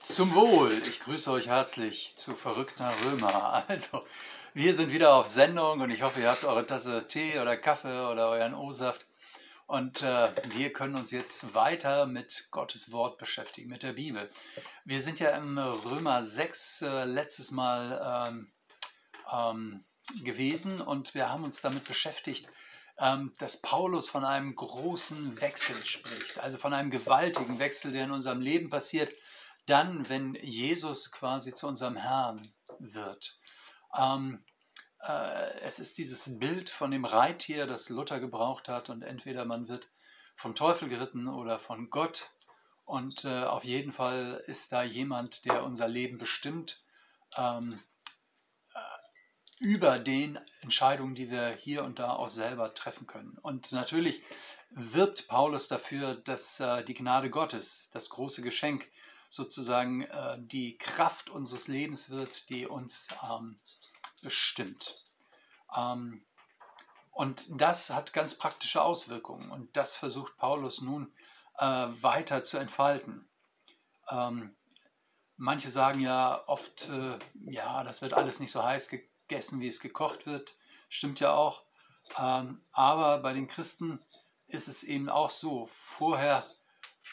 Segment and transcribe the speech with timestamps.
[0.00, 0.72] Zum Wohl.
[0.88, 3.64] Ich grüße euch herzlich zu Verrückter Römer.
[3.68, 4.06] Also,
[4.54, 8.10] wir sind wieder auf Sendung und ich hoffe, ihr habt eure Tasse Tee oder Kaffee
[8.10, 9.04] oder euren O-Saft.
[9.66, 14.30] Und äh, wir können uns jetzt weiter mit Gottes Wort beschäftigen, mit der Bibel.
[14.86, 18.52] Wir sind ja im Römer 6 äh, letztes Mal ähm,
[19.30, 19.84] ähm,
[20.24, 22.48] gewesen und wir haben uns damit beschäftigt,
[22.98, 28.12] ähm, dass Paulus von einem großen Wechsel spricht, also von einem gewaltigen Wechsel, der in
[28.12, 29.12] unserem Leben passiert,
[29.70, 32.42] dann, wenn Jesus quasi zu unserem Herrn
[32.78, 33.38] wird.
[33.96, 34.44] Ähm,
[35.02, 39.68] äh, es ist dieses Bild von dem Reittier, das Luther gebraucht hat und entweder man
[39.68, 39.88] wird
[40.36, 42.32] vom Teufel geritten oder von Gott
[42.90, 46.82] und äh, auf jeden Fall ist da jemand, der unser Leben bestimmt
[47.36, 47.80] ähm,
[48.74, 48.78] äh,
[49.60, 53.38] über den Entscheidungen, die wir hier und da auch selber treffen können.
[53.42, 54.22] Und natürlich
[54.70, 58.90] wirbt Paulus dafür, dass äh, die Gnade Gottes, das große Geschenk,
[59.30, 63.60] sozusagen äh, die Kraft unseres Lebens wird, die uns ähm,
[64.22, 65.02] bestimmt.
[65.74, 66.22] Ähm,
[67.12, 71.12] und das hat ganz praktische Auswirkungen und das versucht Paulus nun
[71.58, 73.28] äh, weiter zu entfalten.
[74.08, 74.56] Ähm,
[75.36, 79.80] manche sagen ja oft, äh, ja, das wird alles nicht so heiß gegessen, wie es
[79.80, 80.56] gekocht wird.
[80.88, 81.62] Stimmt ja auch.
[82.18, 84.00] Ähm, aber bei den Christen
[84.48, 85.66] ist es eben auch so.
[85.66, 86.44] Vorher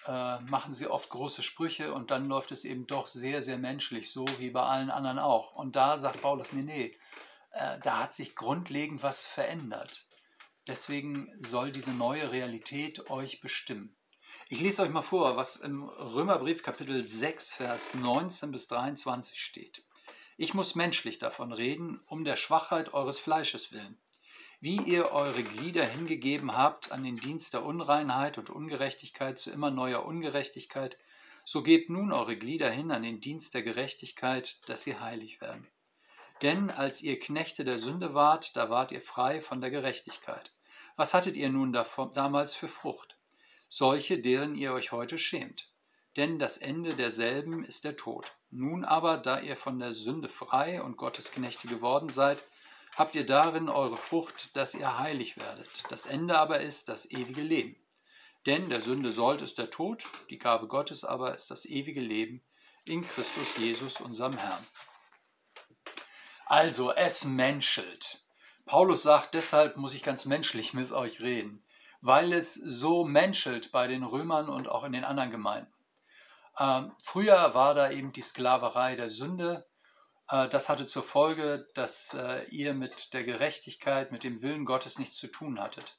[0.07, 4.11] äh, machen sie oft große Sprüche und dann läuft es eben doch sehr, sehr menschlich,
[4.11, 5.53] so wie bei allen anderen auch.
[5.53, 6.91] Und da sagt Paulus, nee, nee,
[7.51, 10.05] äh, da hat sich grundlegend was verändert.
[10.65, 13.95] Deswegen soll diese neue Realität euch bestimmen.
[14.49, 19.83] Ich lese euch mal vor, was im Römerbrief Kapitel 6, Vers 19 bis 23 steht.
[20.37, 23.97] Ich muss menschlich davon reden, um der Schwachheit eures Fleisches willen
[24.59, 29.69] wie ihr eure Glieder hingegeben habt an den Dienst der Unreinheit und Ungerechtigkeit zu immer
[29.69, 30.97] neuer Ungerechtigkeit,
[31.45, 35.67] so gebt nun eure Glieder hin an den Dienst der Gerechtigkeit, dass sie heilig werden.
[36.41, 40.51] Denn als ihr Knechte der Sünde wart, da wart ihr frei von der Gerechtigkeit.
[40.95, 41.73] Was hattet ihr nun
[42.13, 43.17] damals für Frucht?
[43.67, 45.69] Solche, deren ihr euch heute schämt.
[46.15, 48.35] Denn das Ende derselben ist der Tod.
[48.49, 52.43] Nun aber, da ihr von der Sünde frei und Gottes Knechte geworden seid,
[52.97, 55.69] habt ihr darin eure Frucht, dass ihr heilig werdet.
[55.89, 57.75] Das Ende aber ist das ewige Leben.
[58.47, 62.41] Denn der Sünde sollt ist der Tod, die Gabe Gottes aber ist das ewige Leben
[62.85, 64.65] in Christus Jesus, unserem Herrn.
[66.45, 68.21] Also, es menschelt.
[68.65, 71.63] Paulus sagt, deshalb muss ich ganz menschlich mit euch reden,
[72.01, 75.73] weil es so menschelt bei den Römern und auch in den anderen Gemeinden.
[76.57, 79.66] Ähm, früher war da eben die Sklaverei der Sünde,
[80.27, 85.17] das hatte zur Folge, dass äh, ihr mit der Gerechtigkeit, mit dem Willen Gottes nichts
[85.17, 85.97] zu tun hattet.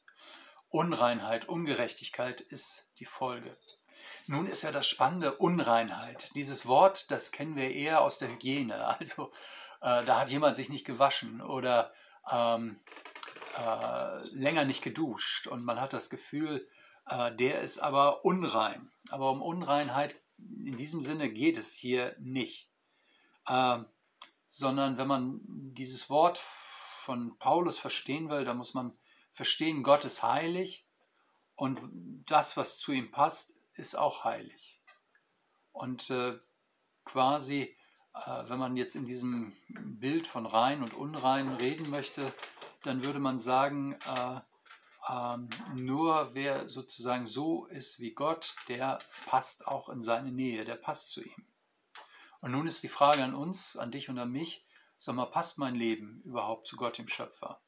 [0.69, 3.57] Unreinheit, Ungerechtigkeit ist die Folge.
[4.27, 6.35] Nun ist ja das Spannende Unreinheit.
[6.35, 8.87] Dieses Wort, das kennen wir eher aus der Hygiene.
[8.99, 9.33] Also
[9.81, 11.93] äh, da hat jemand sich nicht gewaschen oder
[12.31, 12.81] ähm,
[13.57, 16.69] äh, länger nicht geduscht und man hat das Gefühl,
[17.07, 18.91] äh, der ist aber unrein.
[19.11, 22.69] Aber um Unreinheit in diesem Sinne geht es hier nicht.
[23.49, 23.87] Ähm,
[24.49, 28.97] sondern wenn man dieses Wort von Paulus verstehen will, dann muss man
[29.31, 30.89] verstehen, Gott ist heilig
[31.55, 31.81] und
[32.27, 34.83] das, was zu ihm passt, ist auch heilig.
[35.73, 36.39] Und äh,
[37.05, 37.77] quasi,
[38.15, 42.33] äh, wenn man jetzt in diesem Bild von rein und unrein reden möchte,
[42.83, 44.41] dann würde man sagen, äh,
[45.09, 50.77] ähm, nur wer sozusagen so ist wie Gott, der passt auch in seine Nähe, der
[50.77, 51.47] passt zu ihm.
[52.41, 54.65] Und nun ist die Frage an uns, an dich und an mich,
[54.97, 57.61] sag mal, passt mein Leben überhaupt zu Gott, dem Schöpfer?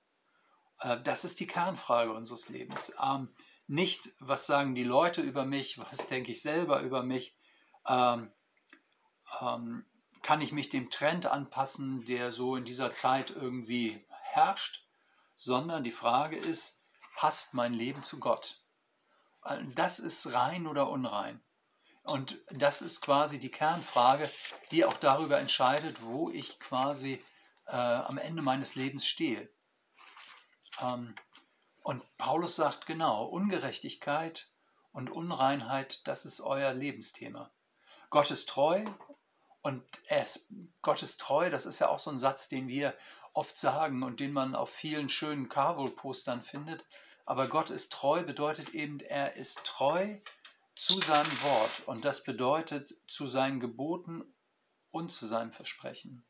[0.80, 2.92] Äh, das ist die Kernfrage unseres Lebens.
[3.02, 3.28] Ähm,
[3.66, 7.36] nicht, was sagen die Leute über mich, was denke ich selber über mich,
[7.86, 8.32] ähm,
[9.40, 9.84] ähm,
[10.22, 14.84] kann ich mich dem Trend anpassen, der so in dieser Zeit irgendwie herrscht,
[15.34, 16.82] sondern die Frage ist,
[17.16, 18.60] passt mein Leben zu Gott?
[19.44, 21.40] Äh, das ist rein oder unrein.
[22.04, 24.30] Und das ist quasi die Kernfrage,
[24.70, 27.22] die auch darüber entscheidet, wo ich quasi
[27.66, 29.48] äh, am Ende meines Lebens stehe.
[30.80, 31.14] Ähm,
[31.82, 34.48] und Paulus sagt genau, Ungerechtigkeit
[34.92, 37.50] und Unreinheit, das ist euer Lebensthema.
[38.10, 38.84] Gott ist treu
[39.62, 40.48] und er ist,
[40.82, 42.94] Gott ist treu, das ist ja auch so ein Satz, den wir
[43.32, 46.84] oft sagen und den man auf vielen schönen Carvol-Postern findet.
[47.24, 50.16] Aber Gott ist treu bedeutet eben, er ist treu
[50.80, 54.24] zu seinem Wort und das bedeutet zu seinen Geboten
[54.90, 56.24] und zu seinem Versprechen,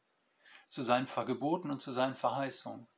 [0.67, 2.88] zu seinen Vergeboten und zu seinen Verheißungen.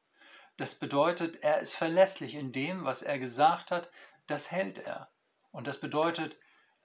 [0.57, 3.91] Das bedeutet, er ist verlässlich in dem, was er gesagt hat,
[4.27, 5.13] das hält er.
[5.51, 6.39] Und das bedeutet,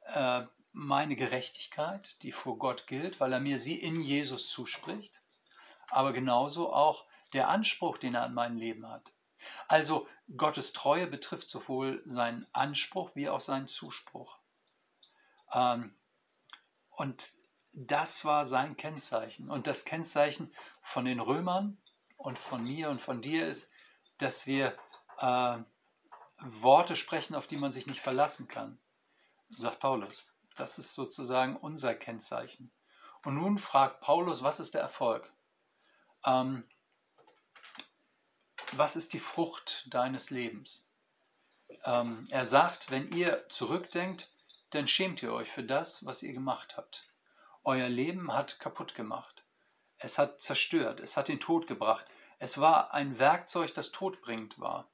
[0.08, 0.44] äh,
[0.74, 5.22] meine Gerechtigkeit, die vor Gott gilt, weil er mir sie in Jesus zuspricht,
[5.88, 9.14] aber genauso auch der Anspruch, den er an mein Leben hat.
[9.70, 14.40] Also Gottes Treue betrifft sowohl seinen Anspruch wie auch seinen Zuspruch.
[15.54, 15.96] Ähm,
[16.92, 17.34] und
[17.74, 19.50] das war sein Kennzeichen.
[19.50, 21.78] Und das Kennzeichen von den Römern
[22.18, 23.72] und von mir und von dir ist,
[24.18, 24.76] dass wir
[25.20, 25.60] äh,
[26.40, 28.80] Worte sprechen, auf die man sich nicht verlassen kann,
[29.56, 30.26] sagt Paulus.
[30.56, 32.72] Das ist sozusagen unser Kennzeichen.
[33.24, 35.32] Und nun fragt Paulus, was ist der Erfolg?
[36.26, 36.68] Ähm,
[38.74, 40.90] was ist die Frucht deines Lebens?
[41.84, 44.32] Ähm, er sagt, wenn ihr zurückdenkt,
[44.72, 47.08] dann schämt ihr euch für das, was ihr gemacht habt.
[47.64, 49.44] Euer Leben hat kaputt gemacht.
[49.98, 52.06] Es hat zerstört, es hat den Tod gebracht.
[52.40, 54.90] Es war ein Werkzeug, das todbringend war.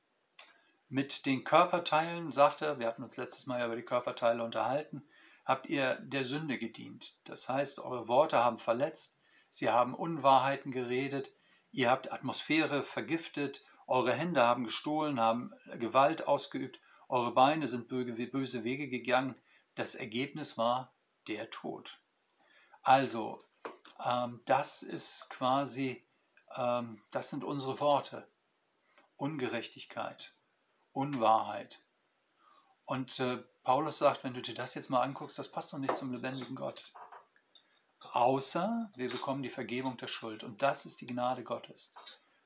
[0.88, 5.04] Mit den Körperteilen, sagt er, wir hatten uns letztes Mal über die Körperteile unterhalten,
[5.46, 7.18] habt ihr der Sünde gedient.
[7.26, 11.34] Das heißt, eure Worte haben verletzt, sie haben Unwahrheiten geredet,
[11.72, 16.80] ihr habt Atmosphäre vergiftet, eure Hände haben gestohlen, haben Gewalt ausgeübt,
[17.10, 19.36] eure Beine sind böse Wege gegangen.
[19.76, 20.94] Das Ergebnis war
[21.28, 22.00] der Tod.
[22.82, 23.44] Also,
[24.04, 26.06] ähm, das ist quasi,
[26.56, 28.28] ähm, das sind unsere Worte.
[29.18, 30.36] Ungerechtigkeit,
[30.92, 31.84] Unwahrheit.
[32.86, 35.96] Und äh, Paulus sagt, wenn du dir das jetzt mal anguckst, das passt doch nicht
[35.96, 36.92] zum lebendigen Gott.
[38.12, 40.44] Außer wir bekommen die Vergebung der Schuld.
[40.44, 41.94] Und das ist die Gnade Gottes.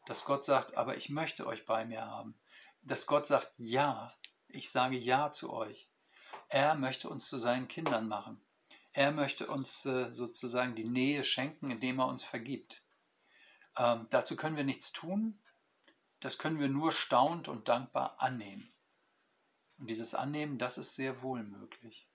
[0.05, 2.39] Dass Gott sagt, aber ich möchte euch bei mir haben.
[2.83, 4.13] Dass Gott sagt, ja,
[4.47, 5.89] ich sage ja zu euch.
[6.49, 8.41] Er möchte uns zu seinen Kindern machen.
[8.93, 12.83] Er möchte uns äh, sozusagen die Nähe schenken, indem er uns vergibt.
[13.77, 15.39] Ähm, dazu können wir nichts tun.
[16.19, 18.73] Das können wir nur staunt und dankbar annehmen.
[19.77, 22.07] Und dieses Annehmen, das ist sehr wohl möglich.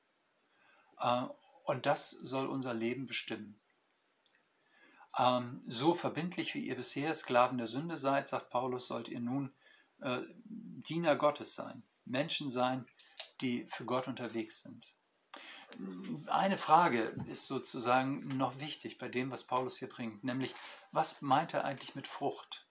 [0.98, 1.26] Äh,
[1.64, 3.60] und das soll unser Leben bestimmen.
[5.16, 9.52] Ähm, so verbindlich wie ihr bisher Sklaven der Sünde seid, sagt Paulus, sollt ihr nun
[10.00, 11.82] äh, Diener Gottes sein.
[12.04, 12.86] Menschen sein,
[13.42, 14.94] die für Gott unterwegs sind.
[16.26, 20.54] Eine Frage ist sozusagen noch wichtig bei dem, was Paulus hier bringt, nämlich
[20.90, 22.66] was meint er eigentlich mit Frucht?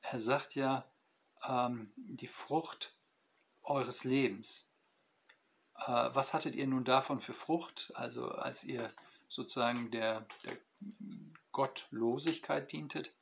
[0.00, 0.90] Er sagt ja,
[1.46, 2.96] ähm, die Frucht
[3.62, 4.70] eures Lebens.
[5.74, 8.92] Äh, was hattet ihr nun davon für Frucht, also als ihr
[9.28, 10.56] sozusagen der, der
[11.52, 13.14] Gottlosigkeit dientet?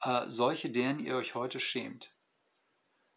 [0.00, 2.14] Äh, solche, deren ihr euch heute schämt.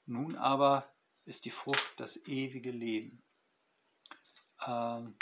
[0.05, 0.94] Nun aber
[1.25, 3.21] ist die Frucht das ewige Leben.
[4.65, 5.15] Ähm,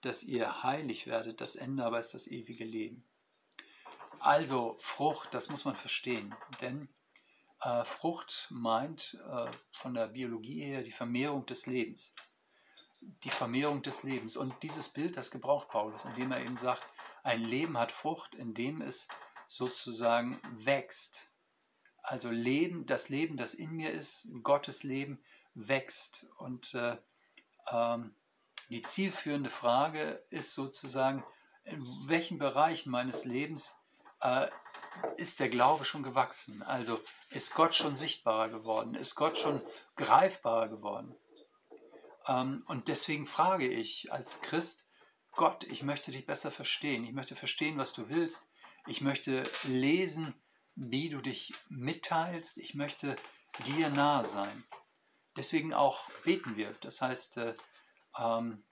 [0.00, 3.04] dass ihr heilig werdet, das Ende aber ist das ewige Leben.
[4.18, 6.88] Also Frucht, das muss man verstehen, denn
[7.60, 12.14] äh, Frucht meint äh, von der Biologie her die Vermehrung des Lebens.
[13.00, 14.36] Die Vermehrung des Lebens.
[14.36, 16.86] Und dieses Bild, das gebraucht Paulus, indem er eben sagt,
[17.22, 19.08] ein Leben hat Frucht, indem es
[19.48, 21.29] sozusagen wächst.
[22.10, 25.22] Also Leben, das Leben, das in mir ist, Gottes Leben,
[25.54, 26.26] wächst.
[26.38, 26.96] Und äh,
[27.70, 28.16] ähm,
[28.68, 31.22] die zielführende Frage ist sozusagen,
[31.62, 33.76] in welchen Bereichen meines Lebens
[34.22, 34.48] äh,
[35.18, 36.64] ist der Glaube schon gewachsen?
[36.64, 38.96] Also ist Gott schon sichtbarer geworden?
[38.96, 39.62] Ist Gott schon
[39.94, 41.14] greifbarer geworden?
[42.26, 44.84] Ähm, und deswegen frage ich als Christ,
[45.30, 47.04] Gott, ich möchte dich besser verstehen.
[47.04, 48.48] Ich möchte verstehen, was du willst.
[48.88, 50.34] Ich möchte lesen,
[50.80, 52.56] wie du dich mitteilst.
[52.56, 53.14] Ich möchte
[53.66, 54.64] dir nahe sein.
[55.36, 56.72] Deswegen auch beten wir.
[56.80, 57.54] Das heißt, äh,
[58.18, 58.64] ähm,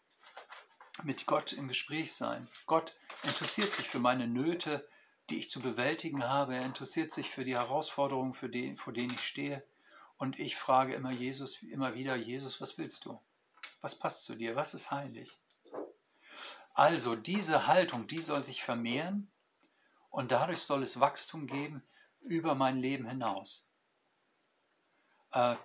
[1.03, 2.49] mit Gott im Gespräch sein.
[2.67, 4.89] Gott interessiert sich für meine Nöte,
[5.29, 6.57] die ich zu bewältigen habe.
[6.57, 9.63] Er interessiert sich für die Herausforderungen, für die, vor denen ich stehe.
[10.17, 13.21] Und ich frage immer Jesus, immer wieder, Jesus, was willst du?
[13.83, 14.57] Was passt zu dir?
[14.57, 15.39] Was ist heilig?
[16.73, 19.31] Also diese Haltung, die soll sich vermehren
[20.09, 21.83] und dadurch soll es Wachstum geben
[22.29, 23.71] über mein Leben hinaus.
[25.33, 25.57] Äh,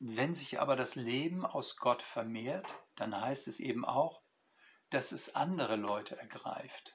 [0.00, 4.22] wenn sich aber das Leben aus Gott vermehrt, dann heißt es eben auch,
[4.90, 6.94] dass es andere Leute ergreift.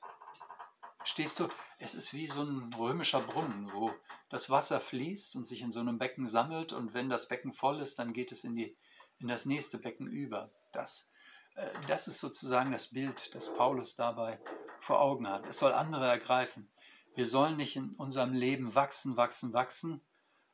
[1.04, 1.50] Stehst du,
[1.80, 3.94] es ist wie so ein römischer Brunnen, wo
[4.30, 7.82] das Wasser fließt und sich in so einem Becken sammelt und wenn das Becken voll
[7.82, 8.78] ist, dann geht es in, die,
[9.20, 10.52] in das nächste Becken über.
[10.72, 11.12] Das,
[11.56, 14.40] äh, das ist sozusagen das Bild, das Paulus dabei
[14.80, 15.46] vor Augen hat.
[15.46, 16.72] Es soll andere ergreifen.
[17.16, 20.02] Wir sollen nicht in unserem Leben wachsen, wachsen, wachsen,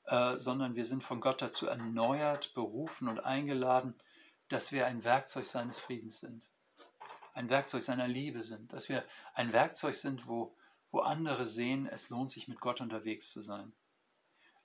[0.06, 3.96] äh, sondern wir sind von Gott dazu erneuert, berufen und eingeladen,
[4.48, 6.50] dass wir ein Werkzeug seines Friedens sind
[7.40, 10.56] ein Werkzeug seiner Liebe sind, dass wir ein Werkzeug sind, wo,
[10.92, 13.74] wo andere sehen, es lohnt sich mit Gott unterwegs zu sein.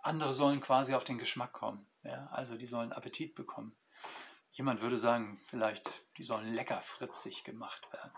[0.01, 2.27] Andere sollen quasi auf den Geschmack kommen, ja?
[2.33, 3.77] also die sollen Appetit bekommen.
[4.51, 8.11] Jemand würde sagen, vielleicht, die sollen lecker fritzig gemacht werden.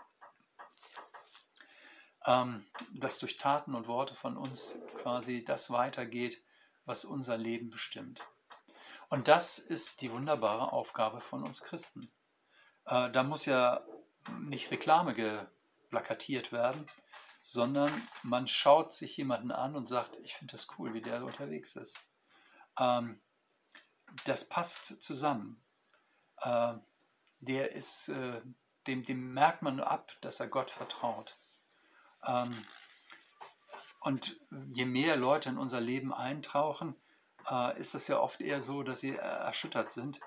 [2.27, 6.43] Ähm, dass durch Taten und Worte von uns quasi das weitergeht,
[6.85, 8.25] was unser Leben bestimmt.
[9.09, 12.11] Und das ist die wunderbare Aufgabe von uns Christen.
[12.85, 13.81] Äh, da muss ja
[14.39, 16.85] nicht Reklame geplakatiert werden,
[17.41, 17.91] sondern
[18.23, 21.97] man schaut sich jemanden an und sagt, ich finde das cool, wie der unterwegs ist.
[22.77, 23.21] Ähm,
[24.25, 25.63] das passt zusammen.
[26.41, 26.73] Äh,
[27.39, 28.41] der ist, äh,
[28.87, 31.37] dem, dem merkt man ab, dass er Gott vertraut.
[32.25, 32.65] Ähm,
[34.01, 34.39] und
[34.71, 36.95] je mehr Leute in unser Leben eintauchen,
[37.49, 40.19] äh, ist das ja oft eher so, dass sie erschüttert sind,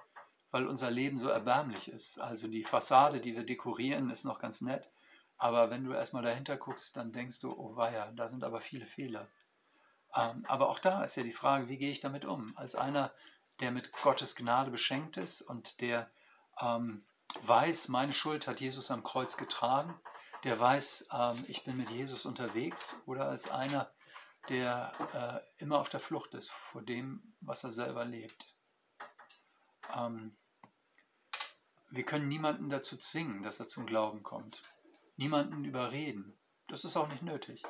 [0.50, 2.18] weil unser Leben so erbärmlich ist.
[2.18, 4.90] Also die Fassade, die wir dekorieren, ist noch ganz nett,
[5.36, 8.86] aber wenn du erstmal dahinter guckst, dann denkst du, oh weia, da sind aber viele
[8.86, 9.28] Fehler.
[10.14, 12.56] Ähm, aber auch da ist ja die Frage, wie gehe ich damit um?
[12.56, 13.12] Als einer,
[13.60, 16.10] der mit Gottes Gnade beschenkt ist und der
[16.60, 17.04] ähm,
[17.42, 19.94] weiß, meine Schuld hat Jesus am Kreuz getragen,
[20.44, 23.90] der weiß, ähm, ich bin mit Jesus unterwegs, oder als einer,
[24.48, 24.92] der
[25.58, 28.54] äh, immer auf der Flucht ist vor dem, was er selber lebt.
[29.94, 30.36] Ähm,
[31.90, 34.62] wir können niemanden dazu zwingen, dass er zum Glauben kommt.
[35.16, 36.38] Niemanden überreden.
[36.68, 37.64] Das ist auch nicht nötig.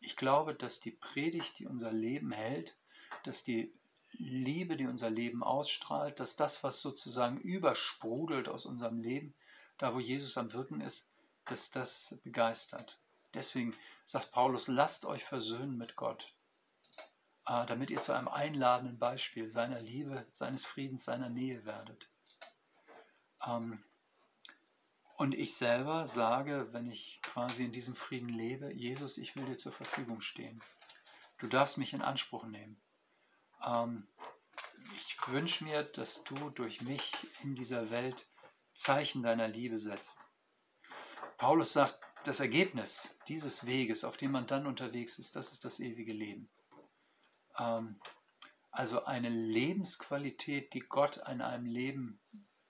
[0.00, 2.76] Ich glaube, dass die Predigt, die unser Leben hält,
[3.24, 3.72] dass die
[4.12, 9.34] Liebe, die unser Leben ausstrahlt, dass das, was sozusagen übersprudelt aus unserem Leben,
[9.76, 11.10] da wo Jesus am Wirken ist,
[11.50, 12.98] dass das begeistert.
[13.34, 13.74] Deswegen
[14.04, 16.34] sagt Paulus, lasst euch versöhnen mit Gott,
[17.46, 22.08] äh, damit ihr zu einem einladenden Beispiel seiner Liebe, seines Friedens, seiner Nähe werdet.
[23.46, 23.84] Ähm,
[25.16, 29.56] und ich selber sage, wenn ich quasi in diesem Frieden lebe, Jesus, ich will dir
[29.56, 30.62] zur Verfügung stehen.
[31.38, 32.80] Du darfst mich in Anspruch nehmen.
[33.64, 34.06] Ähm,
[34.94, 37.12] ich wünsche mir, dass du durch mich
[37.42, 38.26] in dieser Welt
[38.74, 40.24] Zeichen deiner Liebe setzt.
[41.38, 45.80] Paulus sagt, das Ergebnis dieses Weges, auf dem man dann unterwegs ist, das ist das
[45.80, 46.50] ewige Leben.
[47.56, 47.98] Ähm,
[48.70, 52.20] also eine Lebensqualität, die Gott an einem Leben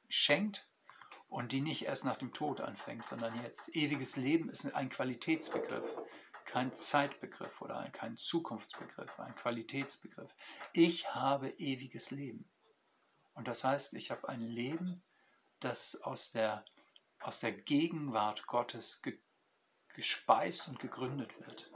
[0.08, 0.68] schenkt
[1.28, 3.74] und die nicht erst nach dem Tod anfängt, sondern jetzt.
[3.74, 5.96] Ewiges Leben ist ein Qualitätsbegriff
[6.48, 10.34] kein Zeitbegriff oder kein Zukunftsbegriff, ein Qualitätsbegriff.
[10.72, 12.48] Ich habe ewiges Leben.
[13.34, 15.02] Und das heißt, ich habe ein Leben,
[15.60, 16.64] das aus der,
[17.20, 19.18] aus der Gegenwart Gottes ge,
[19.88, 21.70] gespeist und gegründet wird.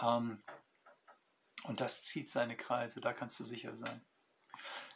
[0.00, 0.42] Ähm,
[1.64, 4.04] und das zieht seine Kreise, da kannst du sicher sein.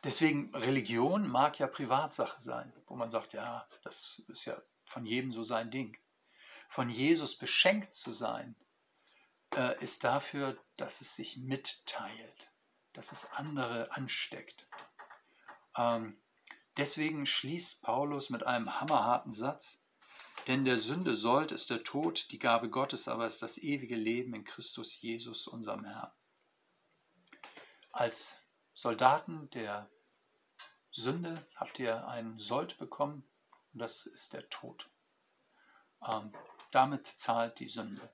[0.04, 5.32] Deswegen, Religion mag ja Privatsache sein, wo man sagt, ja, das ist ja von jedem
[5.32, 5.98] so sein Ding
[6.68, 8.54] von Jesus beschenkt zu sein,
[9.56, 12.52] äh, ist dafür, dass es sich mitteilt,
[12.92, 14.68] dass es andere ansteckt.
[15.76, 16.20] Ähm,
[16.78, 19.84] deswegen schließt Paulus mit einem hammerharten Satz,
[20.46, 24.32] denn der Sünde sollt ist der Tod, die Gabe Gottes aber ist das ewige Leben
[24.34, 26.12] in Christus Jesus, unserem Herrn.
[27.90, 28.40] Als
[28.72, 29.90] Soldaten der
[30.90, 33.28] Sünde habt ihr einen Sold bekommen
[33.72, 34.88] und das ist der Tod.
[36.06, 36.32] Ähm,
[36.70, 38.08] damit zahlt die Sünde.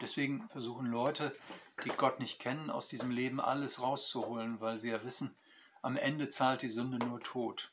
[0.00, 1.36] Deswegen versuchen Leute,
[1.84, 5.36] die Gott nicht kennen, aus diesem Leben alles rauszuholen, weil sie ja wissen,
[5.82, 7.72] am Ende zahlt die Sünde nur Tod.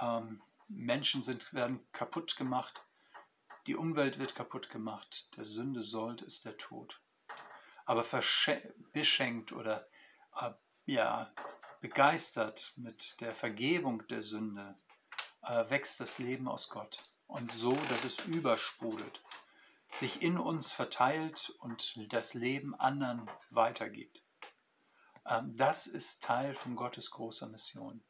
[0.00, 2.84] Ähm, Menschen sind, werden kaputt gemacht,
[3.66, 7.00] die Umwelt wird kaputt gemacht, der Sünde sollt ist der Tod.
[7.84, 8.04] Aber
[8.92, 9.88] beschenkt oder
[10.36, 10.52] äh,
[10.86, 11.32] ja,
[11.80, 14.78] begeistert mit der Vergebung der Sünde
[15.42, 19.22] äh, wächst das Leben aus Gott und so, dass es übersprudelt,
[19.92, 24.22] sich in uns verteilt und das Leben anderen weitergibt.
[25.28, 28.02] Ähm, das ist Teil von Gottes großer Mission.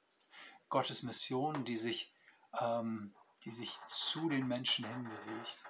[0.68, 2.12] Gottes Mission, die sich,
[2.60, 5.64] ähm, die sich zu den Menschen hinbewegt.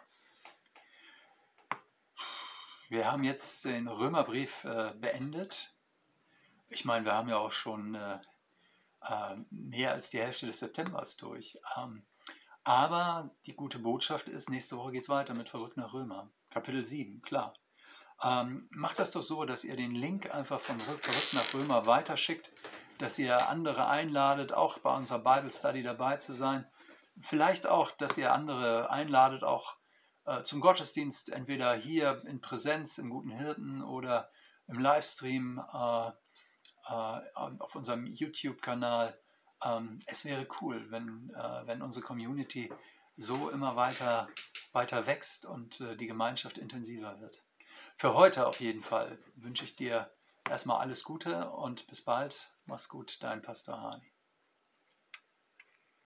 [2.89, 5.75] Wir haben jetzt den Römerbrief äh, beendet.
[6.69, 8.19] Ich meine, wir haben ja auch schon äh,
[9.03, 11.59] äh, mehr als die Hälfte des Septembers durch.
[11.77, 12.07] Ähm,
[12.65, 16.31] aber die gute Botschaft ist, nächste Woche geht es weiter mit Verrückt nach Römer.
[16.51, 17.55] Kapitel 7, klar.
[18.23, 22.51] Ähm, macht das doch so, dass ihr den Link einfach von Verrückt nach Römer weiterschickt,
[22.99, 26.67] dass ihr andere einladet, auch bei unserer Bible Study dabei zu sein.
[27.21, 29.77] Vielleicht auch, dass ihr andere einladet, auch
[30.25, 34.31] äh, zum Gottesdienst, entweder hier in Präsenz im Guten Hirten oder
[34.67, 37.21] im Livestream äh, äh,
[37.59, 39.19] auf unserem YouTube-Kanal.
[39.63, 42.73] Ähm, es wäre cool, wenn, äh, wenn unsere Community
[43.17, 44.29] so immer weiter,
[44.73, 47.46] weiter wächst und äh, die Gemeinschaft intensiver wird.
[47.97, 50.11] Für heute auf jeden Fall wünsche ich dir
[50.49, 52.51] erstmal alles Gute und bis bald.
[52.65, 54.16] Mach's gut, dein Pastor Hani.